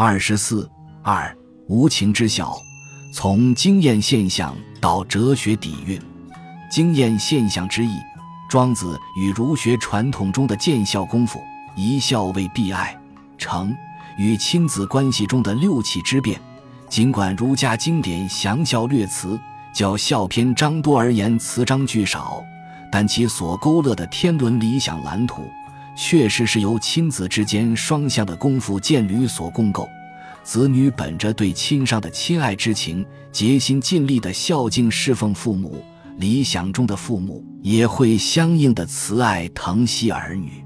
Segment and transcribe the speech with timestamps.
[0.00, 0.70] 二十四
[1.02, 1.36] 二
[1.66, 2.56] 无情之孝，
[3.12, 6.00] 从经验现象到哲学底蕴。
[6.70, 7.98] 经验现象之意，
[8.48, 11.42] 庄子与儒学传统中的见孝功夫，
[11.74, 12.96] 一孝为必爱，
[13.36, 13.76] 成
[14.16, 16.40] 与亲子关系中的六气之变。
[16.88, 19.36] 尽管儒家经典详孝略辞，
[19.74, 22.40] 较孝篇章多而言词章句少，
[22.92, 25.50] 但其所勾勒的天伦理想蓝图，
[26.00, 29.88] 确实是由亲子之间双向的功夫建履所共构。
[30.44, 35.84] 子女本着对亲上的亲爱之情，竭心尽力的孝敬侍奉父母。
[36.18, 40.64] 理想中的父母也会相应的慈爱疼惜儿女，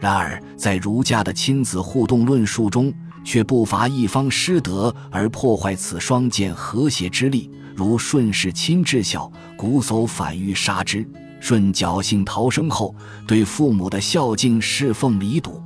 [0.00, 2.92] 然而在儒家的亲子互动论述中，
[3.24, 11.04] 却不乏一方失德而破坏此双剑和谐之力，如顺势亲至孝，瞽叟反欲杀之；
[11.40, 12.94] 舜侥幸逃生后，
[13.26, 15.60] 对父母的孝敬侍奉弥笃，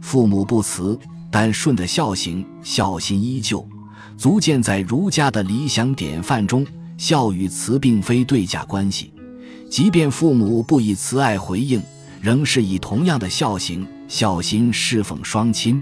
[0.00, 0.98] 父母不辞，
[1.30, 3.68] 但舜的孝行孝心依旧，
[4.16, 6.66] 足见在儒家的理想典范中。
[6.96, 9.12] 孝与慈并非对价关系，
[9.70, 11.80] 即便父母不以慈爱回应，
[12.20, 15.80] 仍是以同样的孝行、孝心侍奉双亲。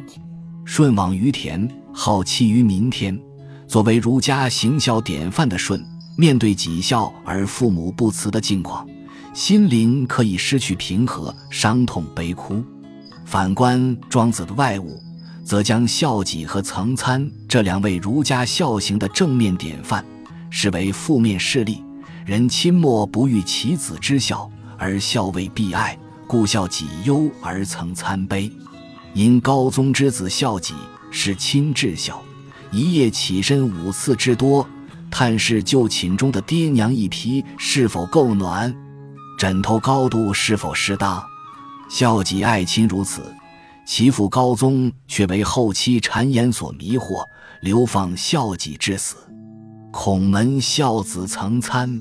[0.67, 3.19] 舜往于田，好弃于民天。
[3.67, 5.83] 作为儒家行孝典范的舜，
[6.19, 8.87] 面对己孝而父母不慈的境况，
[9.37, 12.65] 心灵可以失去平和，伤痛悲哭。
[13.27, 14.99] 反观庄子的外物，
[15.45, 20.03] 则将孝己和曾参这两位儒家孝行的正面典范。
[20.49, 21.85] 视为负面势力，
[22.25, 28.51] 人亲莫不欲其子之孝，而孝为必爱，故孝己忧而曾参悲。
[29.13, 30.73] 因高宗之子孝己
[31.11, 32.23] 是亲至孝，
[32.73, 34.67] 一夜起身五次之多，
[35.11, 38.75] 探视就寝中的爹娘一批是否够暖，
[39.37, 41.23] 枕头高度是否适当。
[41.89, 43.23] 孝己爱亲如此，
[43.87, 47.25] 其父高宗却为后期谗言所迷惑，
[47.61, 49.17] 流放孝己至死。
[49.93, 52.01] 孔门孝子曾参，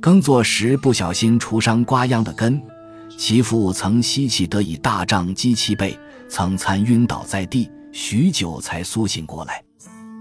[0.00, 2.60] 耕作时不小心除伤瓜秧的根，
[3.16, 5.98] 其父曾吸气得以大杖击其背，
[6.28, 9.62] 曾参晕倒在地，许久才苏醒过来。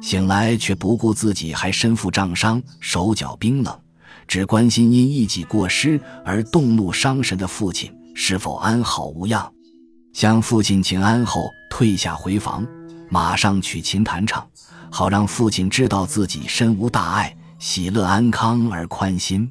[0.01, 3.79] 醒来却不顾自己还身负杖伤，手脚冰冷，
[4.27, 9.51] 只关心因一己过失而动怒伤神的父亲是否安好无恙。
[10.13, 12.65] 向父亲请安后，退下回房，
[13.09, 14.45] 马上取琴弹唱。
[14.93, 19.49] 好让父亲知道自己身无大碍，喜乐安康而宽心，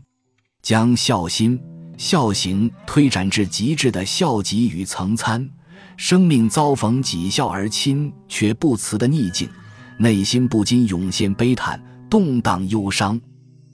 [0.60, 1.58] 将孝心、
[1.96, 5.48] 孝行推展至极致的孝己与曾参，
[5.96, 9.48] 生命遭逢己孝而亲却不慈的逆境，
[9.96, 13.18] 内心不禁涌现悲叹、动荡忧伤。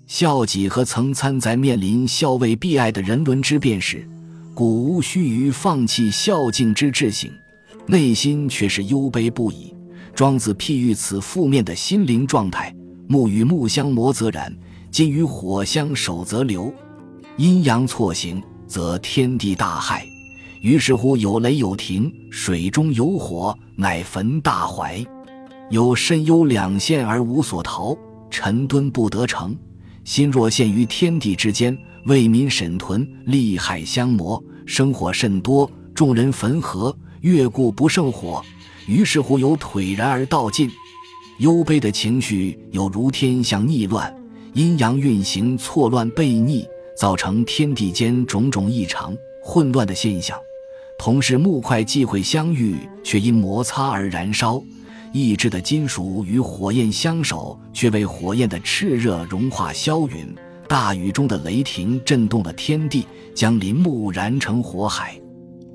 [0.06, 4.09] 孝己和曾参在面临孝为必爱的人伦之变时，
[4.55, 7.33] 古无须于放弃孝敬之志行，
[7.87, 9.75] 内心却是忧悲不已。
[10.15, 12.72] 庄子譬喻此负面的心灵状态：
[13.09, 14.56] 木与木相磨则燃，
[14.93, 16.73] 金与火相守则流。
[17.37, 20.06] 阴阳错行，则天地大害。
[20.61, 25.05] 于是乎，有雷有霆，水中有火，乃焚大怀。
[25.69, 27.97] 有身忧两陷而无所逃，
[28.31, 29.55] 沉蹲不得成。
[30.06, 38.41] 心若陷于天地之间，为民沈屯，利害相磨，生火甚多，众人焚河，越故不胜火。
[38.87, 40.71] 于是乎，有颓然而道尽，
[41.41, 44.15] 忧悲的情绪有如天象逆乱，
[44.53, 46.65] 阴阳运行错乱悖逆，
[46.97, 49.12] 造成天地间种种异常
[49.43, 50.38] 混乱的现象。
[51.00, 54.62] 同时，木块既会相遇，却因摩擦而燃烧；
[55.12, 60.34] 意志的金属与火焰相守，却为火焰的炽热融化消陨。
[60.69, 65.19] 大雨中的雷霆震动了天地，将林木燃成火海。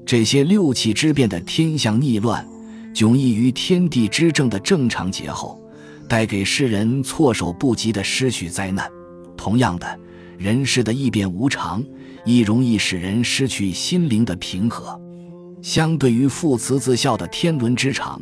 [0.06, 2.46] 这些六气之变的天象逆乱。
[2.94, 5.58] 迥异于天地之正的正常节后，
[6.09, 8.86] 带给世人措手不及的失去灾难。
[9.38, 10.00] 同样的，
[10.38, 11.81] 人世的异变无常，
[12.25, 15.00] 亦容易使人失去心灵的平和。
[15.62, 18.22] 相对于父慈子孝的天伦之常，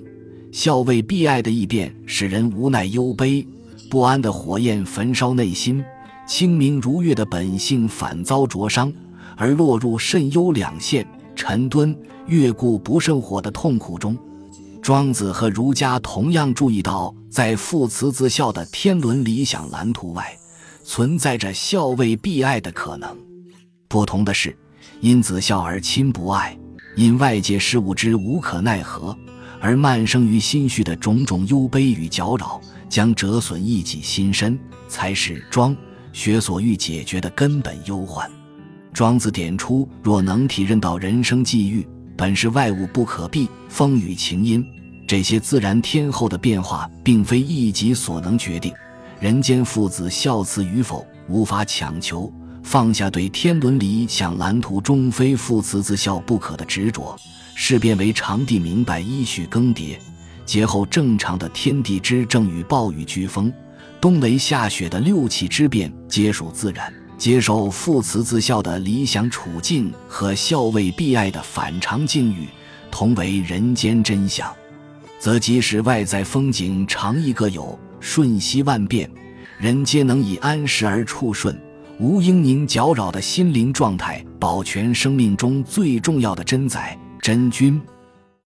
[0.52, 3.46] 孝为必爱的异变，使人无奈忧悲
[3.90, 5.84] 不安的火焰焚烧内心，
[6.28, 8.91] 清明如月的本性反遭灼伤，
[9.35, 11.96] 而落入肾忧两陷、沉敦
[12.26, 14.18] 月故不胜火的痛苦中。
[14.82, 20.35] 庄子和儒家同样注意到，在父慈子孝的天伦理想蓝图外，
[20.84, 23.16] 存在着孝为必爱的可能。
[23.88, 24.58] 不同的是，
[25.00, 26.58] 因子孝而亲不爱，
[26.96, 29.16] 因外界事物之无可奈何
[29.59, 34.58] 而漫生于心绪的种种忧悲与搅扰，将折损一己心身，
[34.88, 35.76] 才是庄
[36.14, 38.29] 学所欲解决的根本忧患。
[38.94, 44.66] 庄子点出：若能体认到人生际遇本是外物不可避，风雨晴阴。
[45.08, 48.73] 这些自然天候的变化，并非一己所能决定。
[49.20, 52.32] 人间父子孝慈与否，无法强求。
[52.64, 57.16] 放下对天伦理想蓝图中非父慈子孝不可的执着，
[57.61, 59.97] 事变为常地明白依序更迭，
[60.46, 63.52] 节后正常的天地之正与暴雨飓风、
[64.00, 66.91] 冬雷夏雪的六气之变，皆属自然。
[67.17, 72.47] 接受父慈子孝的理想处境和孝为必爱的反常境遇，
[72.90, 74.50] 同为人间真相，
[75.20, 79.11] 则即使外在风景常亦各有瞬息万变，
[79.59, 81.61] 人皆能以安时而处顺。
[82.00, 87.98] 无应凝搅扰的心灵状态，保全生命中最重要的真宰真君。